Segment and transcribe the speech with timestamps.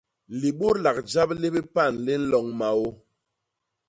[0.39, 2.85] Libudlak jap li bipan li nloñ maô.